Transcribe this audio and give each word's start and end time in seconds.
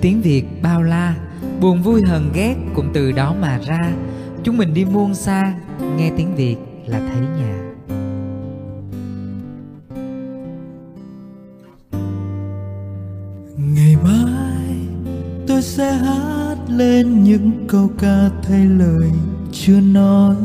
tiếng 0.00 0.22
việt 0.22 0.44
bao 0.62 0.82
la, 0.82 1.16
buồn 1.60 1.82
vui 1.82 2.02
hờn 2.02 2.30
ghét 2.34 2.56
cũng 2.74 2.90
từ 2.94 3.12
đó 3.12 3.34
mà 3.40 3.58
ra. 3.66 3.92
Chúng 4.42 4.56
mình 4.56 4.74
đi 4.74 4.84
muôn 4.84 5.14
xa, 5.14 5.54
nghe 5.96 6.10
tiếng 6.16 6.34
việt 6.34 6.56
là 6.86 6.98
thấy 6.98 7.20
nhà. 7.20 7.58
Ngày 13.56 13.96
mai, 14.04 14.76
tôi 15.46 15.62
sẽ 15.62 15.92
hát 15.92 16.56
lên 16.68 17.22
những 17.22 17.50
câu 17.68 17.90
ca 17.98 18.30
thay 18.42 18.66
lời 18.66 19.10
chưa 19.52 19.80
nói. 19.80 20.36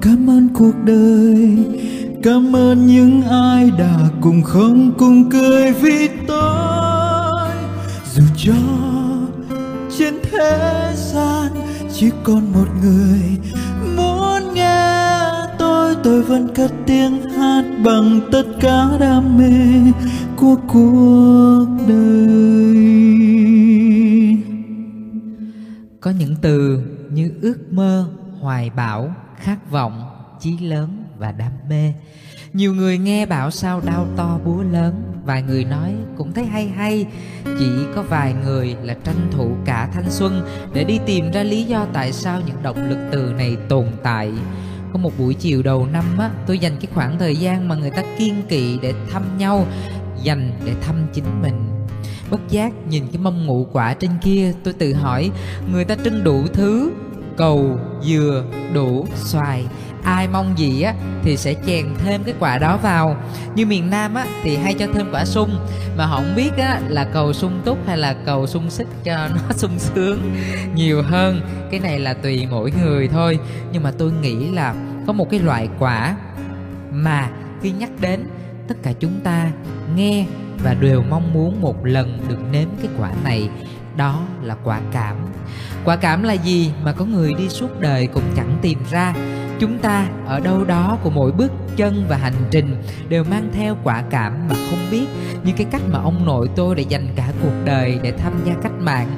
Cảm 0.00 0.30
ơn 0.30 0.48
cuộc 0.54 0.74
đời 0.84 1.66
cảm 2.22 2.56
ơn 2.56 2.86
những 2.86 3.22
ai 3.22 3.70
đã 3.78 3.98
cùng 4.20 4.42
không 4.42 4.92
cùng 4.98 5.30
cười 5.30 5.72
vì 5.72 6.08
tôi. 6.26 7.50
Dù 8.14 8.22
cho 8.36 8.52
trên 9.98 10.14
thế 10.22 10.92
gian 10.96 11.52
chỉ 11.92 12.10
còn 12.24 12.52
một 12.52 12.66
người 12.82 13.38
muốn 13.96 14.54
nghe 14.54 15.28
tôi 15.58 15.96
tôi 16.04 16.22
vẫn 16.22 16.48
cất 16.54 16.72
tiếng 16.86 17.30
hát 17.30 17.64
bằng 17.84 18.20
tất 18.32 18.44
cả 18.60 18.88
đam 19.00 19.38
mê 19.38 19.92
của 20.36 20.56
cuộc 20.68 21.66
đời. 21.88 22.82
Có 26.00 26.10
những 26.10 26.36
từ 26.42 26.82
như 27.10 27.30
ước 27.42 27.72
mơ, 27.72 28.06
hoài 28.40 28.70
bão, 28.76 29.14
khát 29.36 29.70
vọng, 29.70 30.02
chí 30.40 30.58
lớn 30.58 31.01
và 31.22 31.32
đam 31.32 31.52
mê. 31.68 31.92
Nhiều 32.52 32.74
người 32.74 32.98
nghe 32.98 33.26
bảo 33.26 33.50
sao 33.50 33.80
đau 33.80 34.06
to 34.16 34.38
búa 34.44 34.62
lớn. 34.62 35.02
Vài 35.24 35.42
người 35.42 35.64
nói 35.64 35.94
cũng 36.16 36.32
thấy 36.32 36.44
hay 36.44 36.68
hay. 36.68 37.06
Chỉ 37.58 37.70
có 37.94 38.02
vài 38.02 38.34
người 38.44 38.76
là 38.82 38.94
tranh 39.04 39.30
thủ 39.30 39.50
cả 39.64 39.88
thanh 39.94 40.10
xuân 40.10 40.46
để 40.74 40.84
đi 40.84 41.00
tìm 41.06 41.30
ra 41.32 41.42
lý 41.42 41.64
do 41.64 41.86
tại 41.92 42.12
sao 42.12 42.40
những 42.46 42.62
động 42.62 42.88
lực 42.88 42.98
từ 43.12 43.32
này 43.38 43.56
tồn 43.68 43.86
tại. 44.02 44.32
Có 44.92 44.98
một 44.98 45.12
buổi 45.18 45.34
chiều 45.34 45.62
đầu 45.62 45.86
năm 45.86 46.04
á, 46.18 46.30
tôi 46.46 46.58
dành 46.58 46.76
cái 46.80 46.88
khoảng 46.94 47.18
thời 47.18 47.36
gian 47.36 47.68
mà 47.68 47.74
người 47.74 47.90
ta 47.90 48.02
kiên 48.18 48.34
kỵ 48.48 48.78
để 48.82 48.94
thăm 49.12 49.22
nhau, 49.38 49.66
dành 50.22 50.52
để 50.64 50.72
thăm 50.80 50.96
chính 51.12 51.42
mình. 51.42 51.68
Bất 52.30 52.40
giác 52.48 52.72
nhìn 52.88 53.06
cái 53.12 53.22
mâm 53.22 53.46
ngũ 53.46 53.66
quả 53.72 53.94
trên 53.94 54.10
kia, 54.22 54.52
tôi 54.64 54.74
tự 54.74 54.94
hỏi, 54.94 55.30
người 55.72 55.84
ta 55.84 55.96
trưng 56.04 56.24
đủ 56.24 56.46
thứ, 56.52 56.90
cầu, 57.36 57.78
dừa, 58.02 58.44
đủ, 58.74 59.06
xoài 59.14 59.66
ai 60.04 60.28
mong 60.28 60.58
gì 60.58 60.82
á, 60.82 60.94
thì 61.22 61.36
sẽ 61.36 61.54
chèn 61.66 61.86
thêm 61.98 62.24
cái 62.24 62.34
quả 62.40 62.58
đó 62.58 62.76
vào. 62.82 63.16
Như 63.54 63.66
miền 63.66 63.90
nam 63.90 64.14
á, 64.14 64.26
thì 64.42 64.56
hay 64.56 64.74
cho 64.74 64.86
thêm 64.94 65.06
quả 65.12 65.24
sung, 65.24 65.66
mà 65.96 66.06
họ 66.06 66.16
không 66.16 66.34
biết 66.36 66.50
á, 66.58 66.80
là 66.88 67.04
cầu 67.04 67.32
sung 67.32 67.60
túc 67.64 67.78
hay 67.86 67.98
là 67.98 68.14
cầu 68.26 68.46
sung 68.46 68.70
xích 68.70 68.88
cho 69.04 69.28
nó 69.34 69.54
sung 69.54 69.78
sướng 69.78 70.34
nhiều 70.74 71.02
hơn. 71.02 71.40
Cái 71.70 71.80
này 71.80 71.98
là 71.98 72.14
tùy 72.14 72.46
mỗi 72.50 72.72
người 72.82 73.08
thôi. 73.08 73.38
Nhưng 73.72 73.82
mà 73.82 73.92
tôi 73.98 74.12
nghĩ 74.12 74.50
là 74.50 74.74
có 75.06 75.12
một 75.12 75.30
cái 75.30 75.40
loại 75.40 75.68
quả 75.78 76.16
mà 76.90 77.30
khi 77.62 77.70
nhắc 77.70 77.90
đến, 78.00 78.24
tất 78.68 78.74
cả 78.82 78.92
chúng 79.00 79.20
ta 79.20 79.50
nghe 79.96 80.26
và 80.64 80.74
đều 80.74 81.02
mong 81.10 81.32
muốn 81.32 81.60
một 81.60 81.86
lần 81.86 82.18
được 82.28 82.38
nếm 82.52 82.68
cái 82.82 82.90
quả 82.98 83.12
này. 83.24 83.48
Đó 83.96 84.22
là 84.42 84.56
quả 84.64 84.80
cảm. 84.92 85.16
Quả 85.84 85.96
cảm 85.96 86.22
là 86.22 86.32
gì 86.32 86.72
mà 86.84 86.92
có 86.92 87.04
người 87.04 87.34
đi 87.34 87.48
suốt 87.48 87.80
đời 87.80 88.06
cũng 88.06 88.24
chẳng 88.36 88.58
tìm 88.62 88.78
ra 88.90 89.14
chúng 89.62 89.78
ta 89.78 90.08
ở 90.26 90.40
đâu 90.40 90.64
đó 90.64 90.98
của 91.02 91.10
mỗi 91.10 91.32
bước 91.32 91.52
chân 91.76 92.04
và 92.08 92.16
hành 92.16 92.34
trình 92.50 92.76
đều 93.08 93.24
mang 93.24 93.48
theo 93.52 93.76
quả 93.84 94.02
cảm 94.10 94.48
mà 94.48 94.54
không 94.54 94.78
biết. 94.90 95.06
Như 95.44 95.52
cái 95.56 95.66
cách 95.70 95.82
mà 95.90 95.98
ông 95.98 96.26
nội 96.26 96.48
tôi 96.56 96.74
đã 96.74 96.82
dành 96.88 97.06
cả 97.16 97.32
cuộc 97.42 97.52
đời 97.64 97.98
để 98.02 98.12
tham 98.12 98.32
gia 98.44 98.54
cách 98.62 98.72
mạng 98.80 99.08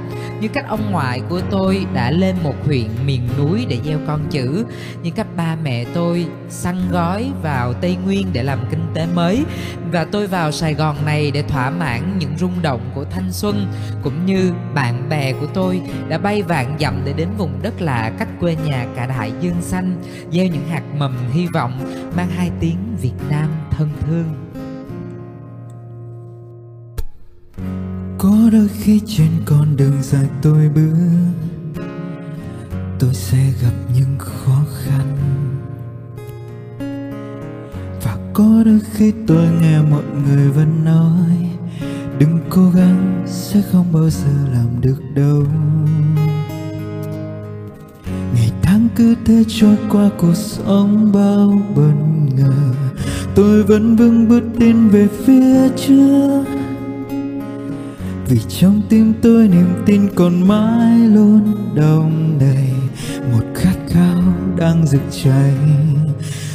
như 0.45 0.51
cách 0.53 0.69
ông 0.69 0.91
ngoại 0.91 1.23
của 1.29 1.41
tôi 1.51 1.87
đã 1.95 2.11
lên 2.11 2.37
một 2.43 2.55
huyện 2.65 2.87
miền 3.07 3.29
núi 3.39 3.67
để 3.69 3.79
gieo 3.85 3.99
con 4.07 4.21
chữ, 4.31 4.65
như 5.03 5.11
cách 5.11 5.27
ba 5.37 5.57
mẹ 5.65 5.85
tôi 5.95 6.27
săn 6.49 6.77
gói 6.93 7.33
vào 7.43 7.73
tây 7.73 7.97
nguyên 8.05 8.27
để 8.33 8.43
làm 8.43 8.59
kinh 8.71 8.87
tế 8.95 9.07
mới. 9.15 9.45
Và 9.93 10.05
tôi 10.05 10.27
vào 10.27 10.53
sài 10.53 10.75
gòn 10.75 10.97
này 11.05 11.31
để 11.31 11.43
thỏa 11.43 11.71
mãn 11.71 12.19
những 12.19 12.37
rung 12.39 12.63
động 12.63 12.91
của 12.95 13.05
thanh 13.05 13.33
xuân, 13.33 13.67
cũng 14.03 14.27
như 14.27 14.53
bạn 14.75 15.09
bè 15.09 15.33
của 15.33 15.47
tôi 15.55 15.81
đã 16.09 16.19
bay 16.19 16.43
vạn 16.43 16.77
dặm 16.81 17.03
để 17.05 17.13
đến 17.13 17.29
vùng 17.39 17.63
đất 17.63 17.83
lạ 17.83 18.13
cách 18.19 18.29
quê 18.41 18.57
nhà 18.67 18.87
cả 18.97 19.07
đại 19.07 19.33
dương 19.41 19.61
xanh, 19.61 20.03
gieo 20.33 20.47
những 20.47 20.67
hạt 20.69 20.83
mầm 20.99 21.17
hy 21.33 21.47
vọng, 21.47 21.95
mang 22.17 22.29
hai 22.37 22.51
tiếng 22.61 22.79
việt 23.03 23.15
nam 23.31 23.49
thân 23.71 23.89
thương. 24.01 24.44
Có 28.25 28.51
đôi 28.53 28.69
khi 28.69 29.01
trên 29.07 29.29
con 29.45 29.77
đường 29.77 30.03
dài 30.03 30.27
tôi 30.43 30.69
bước, 30.75 31.83
tôi 32.99 33.15
sẽ 33.15 33.53
gặp 33.63 33.73
những 33.95 34.19
khó 34.19 34.65
khăn. 34.85 35.17
Và 38.03 38.17
có 38.35 38.63
đôi 38.67 38.81
khi 38.93 39.13
tôi 39.27 39.49
nghe 39.61 39.81
mọi 39.91 40.03
người 40.27 40.49
vẫn 40.49 40.85
nói, 40.85 41.51
đừng 42.19 42.39
cố 42.51 42.71
gắng, 42.71 43.23
sẽ 43.27 43.63
không 43.73 43.93
bao 43.93 44.11
giờ 44.11 44.49
làm 44.53 44.81
được 44.81 45.01
đâu. 45.15 45.47
Ngày 48.35 48.51
tháng 48.63 48.89
cứ 48.97 49.15
thế 49.25 49.45
trôi 49.49 49.77
qua, 49.91 50.11
cuộc 50.19 50.35
sống 50.35 51.13
bao 51.13 51.63
bất 51.77 51.95
ngờ. 52.37 52.55
Tôi 53.35 53.63
vẫn 53.63 53.97
vững 53.97 54.29
bước 54.29 54.43
tiến 54.59 54.89
về 54.89 55.09
phía 55.27 55.69
trước 55.77 56.54
vì 58.29 58.39
trong 58.49 58.83
tim 58.89 59.15
tôi 59.23 59.49
niềm 59.49 59.83
tin 59.87 60.09
còn 60.15 60.49
mãi 60.49 60.99
luôn 60.99 61.55
đông 61.75 62.39
đầy, 62.41 62.69
một 63.33 63.45
khát 63.55 63.77
khao 63.89 64.23
đang 64.57 64.87
rực 64.87 65.01
cháy. 65.25 65.55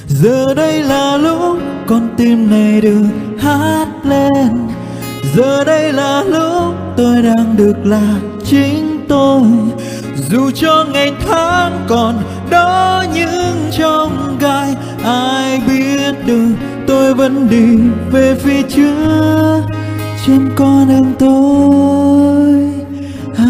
Giờ 0.07 0.53
đây 0.53 0.83
là 0.83 1.17
lúc 1.17 1.57
con 1.87 2.09
tim 2.17 2.51
này 2.51 2.81
được 2.81 3.05
hát 3.39 3.87
lên. 4.03 4.67
Giờ 5.35 5.63
đây 5.63 5.93
là 5.93 6.23
lúc 6.23 6.75
tôi 6.97 7.21
đang 7.21 7.55
được 7.57 7.85
là 7.85 8.19
chính 8.45 9.05
tôi. 9.07 9.41
Dù 10.29 10.51
cho 10.51 10.85
ngày 10.93 11.13
tháng 11.27 11.85
còn 11.89 12.23
đó 12.49 13.05
những 13.13 13.69
trong 13.77 14.37
gai, 14.39 14.75
ai 15.03 15.61
biết 15.67 16.25
được 16.25 16.53
tôi 16.87 17.13
vẫn 17.13 17.49
đi 17.49 17.77
về 18.11 18.35
phía 18.35 18.61
trước 18.61 19.78
trên 20.25 20.49
con 20.55 20.87
đường 20.89 21.13
tôi. 21.19 22.73
À. 23.37 23.45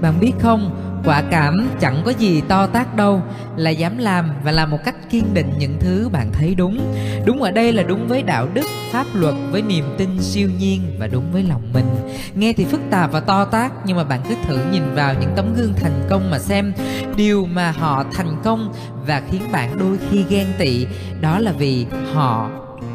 bạn 0.00 0.20
biết 0.20 0.32
không, 0.40 0.70
quả 1.04 1.22
cảm 1.30 1.68
chẳng 1.80 2.02
có 2.04 2.10
gì 2.10 2.40
to 2.40 2.66
tác 2.66 2.96
đâu, 2.96 3.22
là 3.56 3.70
dám 3.70 3.98
làm 3.98 4.30
và 4.44 4.52
làm 4.52 4.70
một 4.70 4.78
cách 4.84 5.10
kiên 5.10 5.34
định 5.34 5.52
những 5.58 5.76
thứ 5.80 6.08
bạn 6.12 6.32
thấy 6.32 6.54
đúng. 6.54 6.94
Đúng 7.26 7.42
ở 7.42 7.50
đây 7.50 7.72
là 7.72 7.82
đúng 7.82 8.08
với 8.08 8.22
đạo 8.22 8.48
đức, 8.54 8.64
pháp 8.92 9.06
luật, 9.14 9.34
với 9.50 9.62
niềm 9.62 9.84
tin 9.98 10.08
siêu 10.20 10.50
nhiên 10.58 10.96
và 10.98 11.06
đúng 11.06 11.32
với 11.32 11.42
lòng 11.42 11.62
mình. 11.72 11.86
Nghe 12.34 12.52
thì 12.52 12.64
phức 12.64 12.80
tạp 12.90 13.12
và 13.12 13.20
to 13.20 13.44
tác 13.44 13.72
nhưng 13.86 13.96
mà 13.96 14.04
bạn 14.04 14.20
cứ 14.28 14.34
thử 14.46 14.58
nhìn 14.72 14.94
vào 14.94 15.14
những 15.20 15.30
tấm 15.36 15.54
gương 15.56 15.74
thành 15.74 16.06
công 16.10 16.30
mà 16.30 16.38
xem. 16.38 16.72
Điều 17.16 17.46
mà 17.46 17.70
họ 17.70 18.04
thành 18.12 18.36
công 18.44 18.72
và 19.06 19.22
khiến 19.30 19.42
bạn 19.52 19.76
đôi 19.78 19.98
khi 20.10 20.24
ghen 20.28 20.46
tị, 20.58 20.86
đó 21.20 21.38
là 21.38 21.52
vì 21.52 21.86
họ 22.12 22.50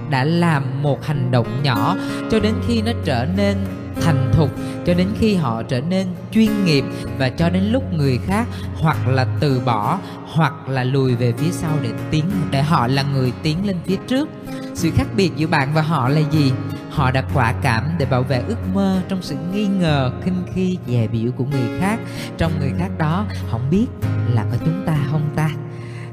đã 0.09 0.23
làm 0.23 0.83
một 0.83 1.05
hành 1.05 1.31
động 1.31 1.63
nhỏ 1.63 1.95
cho 2.31 2.39
đến 2.39 2.53
khi 2.67 2.81
nó 2.81 2.91
trở 3.05 3.25
nên 3.37 3.57
thành 4.01 4.31
thục, 4.33 4.49
cho 4.85 4.93
đến 4.93 5.07
khi 5.19 5.35
họ 5.35 5.63
trở 5.63 5.81
nên 5.81 6.07
chuyên 6.31 6.65
nghiệp 6.65 6.83
và 7.17 7.29
cho 7.29 7.49
đến 7.49 7.63
lúc 7.71 7.93
người 7.93 8.19
khác 8.25 8.47
hoặc 8.75 9.07
là 9.07 9.27
từ 9.39 9.61
bỏ 9.65 9.99
hoặc 10.33 10.69
là 10.69 10.83
lùi 10.83 11.15
về 11.15 11.33
phía 11.37 11.51
sau 11.51 11.71
để 11.81 11.89
tiến, 12.11 12.25
để 12.51 12.63
họ 12.63 12.87
là 12.87 13.03
người 13.03 13.33
tiến 13.43 13.67
lên 13.67 13.75
phía 13.85 13.97
trước. 14.07 14.29
Sự 14.73 14.91
khác 14.95 15.07
biệt 15.15 15.31
giữa 15.35 15.47
bạn 15.47 15.73
và 15.73 15.81
họ 15.81 16.09
là 16.09 16.21
gì? 16.31 16.51
Họ 16.89 17.11
đã 17.11 17.23
quả 17.33 17.53
cảm 17.61 17.83
để 17.99 18.05
bảo 18.05 18.23
vệ 18.23 18.43
ước 18.47 18.67
mơ 18.73 19.01
trong 19.09 19.21
sự 19.21 19.35
nghi 19.53 19.67
ngờ, 19.67 20.11
khinh 20.23 20.43
khi, 20.53 20.77
dè 20.87 21.07
biểu 21.07 21.31
của 21.31 21.45
người 21.45 21.79
khác. 21.79 21.99
Trong 22.37 22.59
người 22.59 22.71
khác 22.79 22.89
đó, 22.97 23.25
không 23.51 23.69
biết 23.71 23.87
là 24.33 24.45
có 24.51 24.57
chúng 24.65 24.83
ta 24.85 24.97
không 25.11 25.29
ta? 25.35 25.49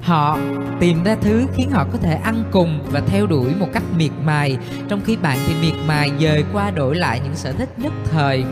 Họ 0.07 0.39
tìm 0.81 1.05
ra 1.05 1.17
thứ 1.21 1.47
khiến 1.55 1.71
họ 1.71 1.87
có 1.93 1.99
thể 1.99 2.15
ăn 2.15 2.45
cùng 2.51 2.81
và 2.91 3.01
theo 3.01 3.27
đuổi 3.27 3.55
một 3.59 3.69
cách 3.73 3.83
miệt 3.97 4.11
mài. 4.25 4.59
Trong 4.89 5.01
khi 5.05 5.17
bạn 5.17 5.39
thì 5.47 5.55
miệt 5.63 5.75
mài 5.87 6.11
dời 6.21 6.45
qua 6.53 6.71
đổi 6.71 6.97
lại 6.97 7.21
những 7.25 7.37
sở 7.37 7.53
thích 7.53 7.79
nhất 7.79 7.93
thời 8.13 8.45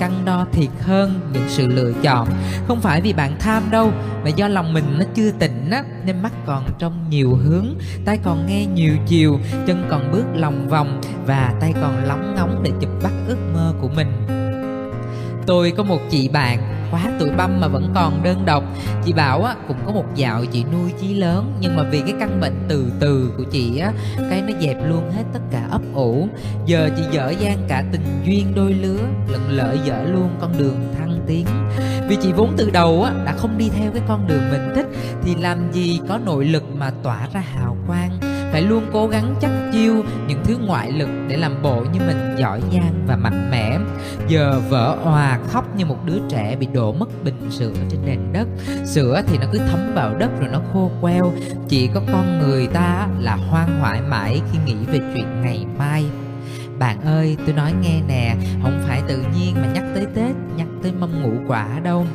cân 0.00 0.10
đo 0.24 0.46
thiệt 0.52 0.68
hơn 0.80 1.20
những 1.32 1.44
sự 1.48 1.66
lựa 1.66 1.92
chọn. 2.02 2.28
Không 2.68 2.80
phải 2.80 3.00
vì 3.00 3.12
bạn 3.12 3.36
tham 3.40 3.62
đâu, 3.70 3.92
mà 4.24 4.30
do 4.30 4.48
lòng 4.48 4.72
mình 4.72 4.84
nó 4.98 5.04
chưa 5.14 5.30
tỉnh 5.30 5.70
á, 5.70 5.84
nên 6.04 6.22
mắt 6.22 6.32
còn 6.46 6.64
trong 6.78 7.10
nhiều 7.10 7.34
hướng 7.34 7.66
tay 8.04 8.18
còn 8.22 8.46
nghe 8.46 8.66
nhiều 8.66 8.96
chiều, 9.06 9.38
chân 9.66 9.86
còn 9.90 10.12
bước 10.12 10.24
lòng 10.34 10.68
vòng 10.68 11.00
và 11.26 11.54
tay 11.60 11.74
còn 11.82 12.04
lóng 12.04 12.34
ngóng 12.34 12.62
để 12.62 12.70
chụp 12.80 12.90
bắt 13.02 13.12
ước 13.28 13.38
mơ 13.54 13.74
của 13.80 13.88
mình. 13.88 14.26
Tôi 15.46 15.72
có 15.76 15.82
một 15.82 16.00
chị 16.10 16.28
bạn 16.28 16.75
quá 16.90 17.00
tuổi 17.18 17.30
băm 17.36 17.60
mà 17.60 17.68
vẫn 17.68 17.92
còn 17.94 18.22
đơn 18.22 18.42
độc. 18.46 18.64
Chị 19.04 19.12
bảo 19.12 19.42
á, 19.42 19.54
cũng 19.68 19.76
có 19.86 19.92
một 19.92 20.04
dạo 20.14 20.44
chị 20.44 20.64
nuôi 20.72 20.92
chí 21.00 21.14
lớn, 21.14 21.56
nhưng 21.60 21.76
mà 21.76 21.82
vì 21.90 22.00
cái 22.00 22.14
căn 22.20 22.40
bệnh 22.40 22.64
từ 22.68 22.92
từ 23.00 23.32
của 23.36 23.44
chị 23.50 23.78
á, 23.78 23.92
cái 24.30 24.42
nó 24.42 24.52
dẹp 24.60 24.76
luôn 24.88 25.10
hết 25.10 25.22
tất 25.32 25.40
cả 25.50 25.66
ấp 25.70 25.82
ủ. 25.94 26.28
Giờ 26.66 26.90
chị 26.96 27.02
dở 27.12 27.32
dang 27.40 27.58
cả 27.68 27.84
tình 27.92 28.22
duyên 28.24 28.52
đôi 28.54 28.72
lứa, 28.72 29.00
lận 29.28 29.40
lỡ 29.48 29.76
dở 29.84 30.02
luôn 30.02 30.30
con 30.40 30.58
đường 30.58 30.94
thăng 30.98 31.18
tiến. 31.26 31.46
Vì 32.08 32.16
chị 32.22 32.32
vốn 32.32 32.54
từ 32.56 32.70
đầu 32.70 33.02
á, 33.02 33.12
đã 33.24 33.32
không 33.32 33.58
đi 33.58 33.68
theo 33.68 33.90
cái 33.92 34.02
con 34.08 34.26
đường 34.26 34.42
mình 34.50 34.72
thích, 34.74 34.86
thì 35.22 35.34
làm 35.34 35.72
gì 35.72 36.00
có 36.08 36.18
nội 36.18 36.44
lực 36.44 36.64
mà 36.78 36.90
tỏa 37.02 37.28
ra 37.32 37.40
hào 37.40 37.76
quang 37.86 38.10
phải 38.56 38.62
luôn 38.62 38.86
cố 38.92 39.06
gắng 39.06 39.34
chắc 39.40 39.50
chiêu 39.72 40.04
những 40.28 40.40
thứ 40.44 40.56
ngoại 40.66 40.92
lực 40.92 41.08
để 41.28 41.36
làm 41.36 41.62
bộ 41.62 41.84
như 41.92 42.00
mình 42.06 42.36
giỏi 42.38 42.60
giang 42.72 43.04
và 43.06 43.16
mạnh 43.16 43.50
mẽ. 43.50 43.78
Giờ 44.28 44.60
vỡ 44.68 44.96
hòa 45.02 45.38
khóc 45.48 45.76
như 45.76 45.86
một 45.86 45.96
đứa 46.04 46.18
trẻ 46.28 46.56
bị 46.60 46.66
đổ 46.72 46.92
mất 46.92 47.24
bình 47.24 47.50
sữa 47.50 47.72
trên 47.90 48.00
nền 48.06 48.18
đất. 48.32 48.48
Sữa 48.84 49.22
thì 49.26 49.38
nó 49.38 49.46
cứ 49.52 49.58
thấm 49.58 49.94
vào 49.94 50.14
đất 50.14 50.40
rồi 50.40 50.48
nó 50.52 50.60
khô 50.72 50.90
queo. 51.00 51.32
Chỉ 51.68 51.88
có 51.94 52.02
con 52.12 52.38
người 52.38 52.66
ta 52.66 53.08
là 53.18 53.36
hoang 53.36 53.80
hoại 53.80 54.00
mãi 54.00 54.40
khi 54.52 54.58
nghĩ 54.66 54.76
về 54.92 54.98
chuyện 55.14 55.42
ngày 55.42 55.66
mai. 55.78 56.04
Bạn 56.78 57.00
ơi, 57.04 57.36
tôi 57.46 57.54
nói 57.54 57.72
nghe 57.82 58.00
nè, 58.08 58.36
không 58.62 58.82
phải 58.88 59.02
tự 59.08 59.18
nhiên 59.34 59.54
mà 59.54 59.68
nhắc 59.74 59.84
tới 59.94 60.06
tết, 60.14 60.36
nhắc 60.56 60.66
tới 60.82 60.92
mâm 60.92 61.22
ngũ 61.22 61.32
quả 61.48 61.66
đâu 61.84 62.06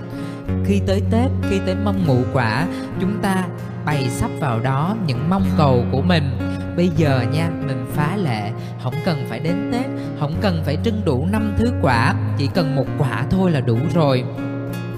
khi 0.65 0.81
tới 0.87 1.01
tết, 1.11 1.31
khi 1.49 1.59
tới 1.65 1.75
mâm 1.75 2.07
ngũ 2.07 2.17
quả, 2.33 2.67
chúng 3.01 3.21
ta 3.21 3.45
bày 3.85 4.09
sắp 4.09 4.31
vào 4.39 4.59
đó 4.59 4.95
những 5.07 5.29
mong 5.29 5.45
cầu 5.57 5.85
của 5.91 6.01
mình. 6.01 6.37
Bây 6.77 6.89
giờ 6.97 7.25
nha, 7.33 7.49
mình 7.67 7.85
phá 7.93 8.17
lệ. 8.17 8.51
Không 8.83 8.93
cần 9.05 9.25
phải 9.29 9.39
đến 9.39 9.69
tết, 9.71 9.85
không 10.19 10.33
cần 10.41 10.61
phải 10.65 10.77
trưng 10.83 11.01
đủ 11.05 11.27
năm 11.31 11.53
thứ 11.57 11.73
quả, 11.81 12.15
chỉ 12.37 12.47
cần 12.47 12.75
một 12.75 12.85
quả 12.97 13.25
thôi 13.29 13.51
là 13.51 13.59
đủ 13.61 13.77
rồi. 13.93 14.23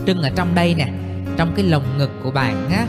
Trưng 0.05 0.21
ở 0.21 0.29
trong 0.35 0.55
đây 0.55 0.75
nè, 0.77 0.88
trong 1.38 1.53
cái 1.55 1.65
lồng 1.65 1.97
ngực 1.97 2.11
của 2.23 2.31
bạn 2.31 2.69
á, 2.69 2.85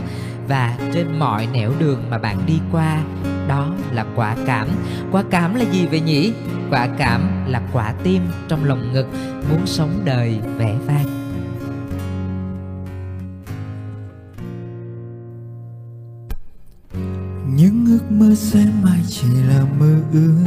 và 0.48 0.76
trên 0.94 1.18
mọi 1.18 1.48
nẻo 1.52 1.72
đường 1.78 2.02
mà 2.10 2.18
bạn 2.18 2.38
đi 2.46 2.58
qua, 2.72 3.00
đó 3.48 3.68
là 3.92 4.04
quả 4.16 4.36
cảm. 4.46 4.68
Quả 5.12 5.24
cảm 5.30 5.54
là 5.54 5.64
gì 5.64 5.86
vậy 5.86 6.00
nhỉ? 6.00 6.32
Quả 6.70 6.88
cảm 6.98 7.44
là 7.46 7.60
quả 7.72 7.92
tim 8.02 8.22
trong 8.48 8.64
lồng 8.64 8.92
ngực, 8.92 9.06
muốn 9.50 9.66
sống 9.66 10.00
đời 10.04 10.40
vẻ 10.56 10.74
vang. 10.86 11.23
Những 17.56 17.86
ước 17.86 18.12
mơ 18.12 18.34
sẽ 18.34 18.66
mãi 18.82 19.00
chỉ 19.08 19.26
là 19.48 19.64
mơ 19.78 19.94
ước. 20.12 20.44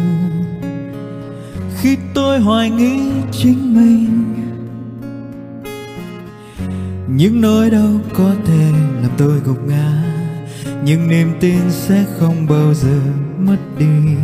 Khi 1.81 1.97
tôi 2.13 2.39
hoài 2.39 2.69
nghi 2.69 2.99
chính 3.31 3.75
mình, 3.75 4.35
những 7.07 7.41
nỗi 7.41 7.69
đau 7.69 7.99
có 8.13 8.35
thể 8.45 8.71
làm 9.01 9.11
tôi 9.17 9.39
gục 9.45 9.67
ngã, 9.67 10.03
nhưng 10.83 11.07
niềm 11.07 11.31
tin 11.39 11.59
sẽ 11.69 12.05
không 12.19 12.47
bao 12.49 12.73
giờ 12.73 12.99
mất 13.39 13.57
đi. 13.79 14.15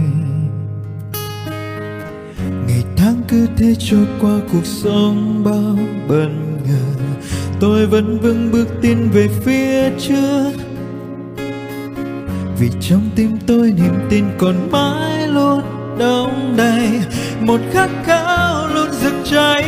Ngày 2.67 2.83
tháng 2.95 3.21
cứ 3.27 3.47
thế 3.57 3.75
trôi 3.79 4.07
qua, 4.21 4.39
cuộc 4.51 4.65
sống 4.65 5.43
bao 5.45 5.77
bất 6.07 6.29
ngờ. 6.67 6.93
Tôi 7.59 7.87
vẫn 7.87 8.19
vững 8.19 8.51
bước 8.51 8.67
tin 8.81 9.09
về 9.09 9.27
phía 9.45 9.99
trước 9.99 10.62
vì 12.63 12.69
trong 12.81 13.09
tim 13.15 13.37
tôi 13.47 13.73
niềm 13.77 14.07
tin 14.09 14.25
còn 14.37 14.71
mãi 14.71 15.27
luôn 15.27 15.61
đong 15.99 16.53
đầy. 16.57 16.89
Một 17.39 17.59
khát 17.73 17.89
khao 18.05 18.67
luôn 18.67 18.87
rực 18.91 19.13
cháy. 19.25 19.65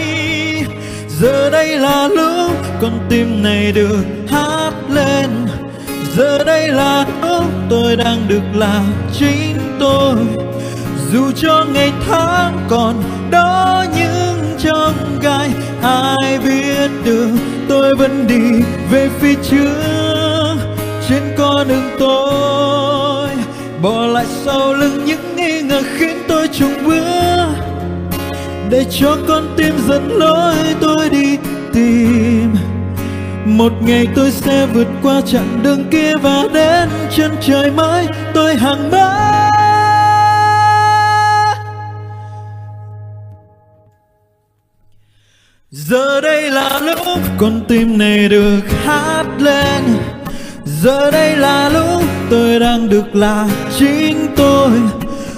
Giờ 1.19 1.49
đây 1.49 1.77
là 1.77 2.07
lúc 2.07 2.57
con 2.81 2.99
tim 3.09 3.43
này 3.43 3.71
được 3.71 4.05
hát 4.29 4.71
lên. 4.89 5.29
Giờ 6.15 6.43
đây 6.43 6.67
là 6.67 7.05
lúc 7.21 7.43
tôi 7.69 7.95
đang 7.95 8.27
được 8.27 8.43
là 8.53 8.83
chính 9.13 9.57
tôi. 9.79 10.15
Dù 11.11 11.31
cho 11.35 11.65
ngày 11.73 11.91
tháng 12.07 12.59
còn 12.69 13.03
đó 13.31 13.85
nhưng 13.95 14.57
trong 14.59 15.19
gai, 15.21 15.49
ai 15.81 16.39
biết 16.43 16.89
được 17.05 17.29
tôi 17.69 17.95
vẫn 17.95 18.27
đi 18.27 18.63
về 18.91 19.09
phía 19.19 19.35
trước. 19.49 20.55
Trên 21.09 21.23
con 21.37 21.67
đường 21.67 21.89
tôi 21.99 22.74
bỏ 23.85 24.05
lại 24.07 24.25
sau 24.45 24.73
lưng 24.73 25.05
những 25.05 25.35
nghi 25.35 25.61
ngờ 25.61 25.81
khiến 25.97 26.17
tôi 26.27 26.47
chùng 26.47 26.87
bước 26.87 27.47
để 28.69 28.85
cho 28.91 29.17
con 29.27 29.53
tim 29.57 29.73
dẫn 29.87 30.09
lối 30.11 30.55
tôi 30.81 31.09
đi 31.09 31.37
tìm. 31.73 32.55
Một 33.45 33.73
ngày 33.81 34.07
tôi 34.15 34.31
sẽ 34.31 34.65
vượt 34.65 34.87
qua 35.03 35.21
chặng 35.21 35.59
đường 35.63 35.89
kia 35.91 36.15
và 36.17 36.43
đến 36.53 36.89
chân 37.15 37.31
trời 37.41 37.71
mới. 37.71 38.07
Tôi 38.33 38.55
hàng 38.55 38.91
mơ. 38.91 39.11
Giờ 45.71 46.21
đây 46.21 46.51
là 46.51 46.79
lúc 46.79 47.17
con 47.37 47.61
tim 47.67 47.97
này 47.97 48.29
được 48.29 48.61
hát 48.85 49.25
lên. 49.39 49.83
Giờ 50.65 51.11
đây 51.11 51.35
là 51.35 51.69
lúc 51.69 52.14
tôi 52.29 52.59
đang 52.59 52.89
được 52.89 53.15
là 53.15 53.47
chính 53.77 54.27
tôi 54.35 54.69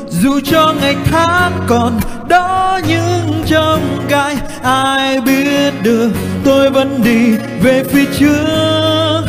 dù 0.10 0.40
cho 0.46 0.74
ngày 0.82 0.96
tháng 1.06 1.52
còn 1.68 2.00
đó 2.30 2.80
nhưng 2.88 3.44
trong 3.46 3.82
gai, 4.10 4.38
ai 4.64 5.22
biết 5.22 5.74
được 5.84 6.10
tôi 6.44 6.70
vẫn 6.70 7.02
đi 7.04 7.36
về 7.62 7.84
phía 7.84 8.06
trước 8.20 9.22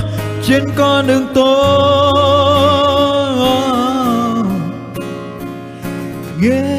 trên 0.46 0.64
con 0.76 1.06
đường 1.06 1.26
tôi 1.34 1.58
yeah. 6.42 6.77